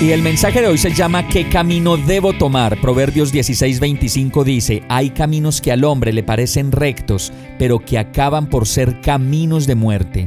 [0.00, 2.80] Y el mensaje de hoy se llama ¿Qué camino debo tomar?
[2.80, 8.66] Proverbios 16:25 dice, hay caminos que al hombre le parecen rectos, pero que acaban por
[8.66, 10.26] ser caminos de muerte.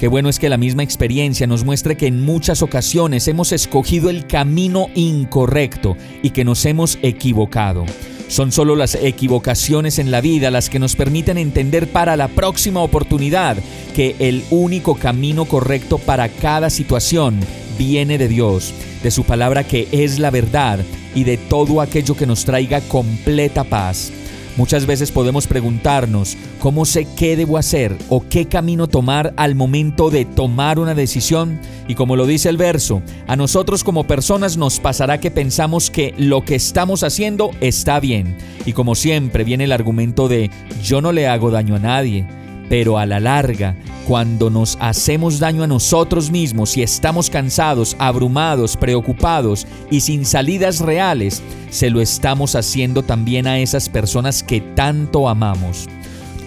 [0.00, 4.10] Qué bueno es que la misma experiencia nos muestre que en muchas ocasiones hemos escogido
[4.10, 7.84] el camino incorrecto y que nos hemos equivocado.
[8.26, 12.80] Son solo las equivocaciones en la vida las que nos permiten entender para la próxima
[12.80, 13.58] oportunidad
[13.94, 17.38] que el único camino correcto para cada situación
[17.78, 18.72] viene de Dios
[19.02, 20.80] de su palabra que es la verdad
[21.14, 24.12] y de todo aquello que nos traiga completa paz.
[24.56, 30.10] Muchas veces podemos preguntarnos cómo sé qué debo hacer o qué camino tomar al momento
[30.10, 34.78] de tomar una decisión y como lo dice el verso, a nosotros como personas nos
[34.78, 38.36] pasará que pensamos que lo que estamos haciendo está bien.
[38.64, 40.50] Y como siempre viene el argumento de
[40.84, 42.24] yo no le hago daño a nadie,
[42.68, 43.76] pero a la larga
[44.06, 50.80] cuando nos hacemos daño a nosotros mismos y estamos cansados, abrumados, preocupados y sin salidas
[50.80, 55.88] reales, se lo estamos haciendo también a esas personas que tanto amamos.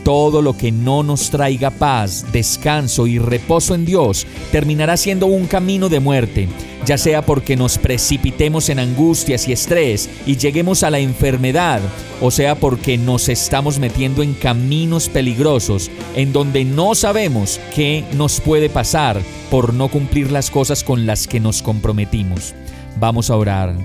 [0.04, 5.48] Todo lo que no nos traiga paz, descanso y reposo en Dios terminará siendo un
[5.48, 6.48] camino de muerte,
[6.86, 11.82] ya sea porque nos precipitemos en angustias y estrés y lleguemos a la enfermedad,
[12.22, 18.42] o sea porque nos estamos metiendo en caminos peligrosos en donde no sabemos qué nos
[18.42, 22.56] puede pasar por no cumplir las cosas con las que nos comprometimos.
[23.00, 23.76] Vamos a orar.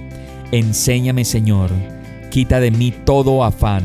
[0.51, 1.71] Enséñame Señor,
[2.31, 3.85] quita de mí todo afán,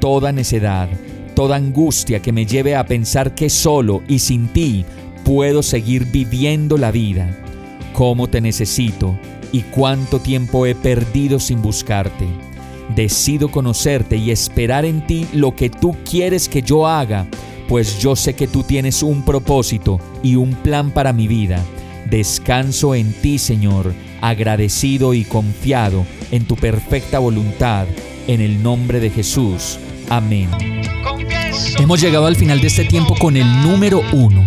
[0.00, 0.88] toda necedad,
[1.34, 4.84] toda angustia que me lleve a pensar que solo y sin ti
[5.24, 7.28] puedo seguir viviendo la vida.
[7.92, 9.18] Cómo te necesito
[9.52, 12.26] y cuánto tiempo he perdido sin buscarte.
[12.94, 17.26] Decido conocerte y esperar en ti lo que tú quieres que yo haga,
[17.68, 21.62] pues yo sé que tú tienes un propósito y un plan para mi vida.
[22.08, 27.86] Descanso en ti, Señor, agradecido y confiado en tu perfecta voluntad,
[28.28, 29.78] en el nombre de Jesús.
[30.08, 30.48] Amén.
[31.78, 34.46] Hemos llegado al final de este tiempo con el número uno.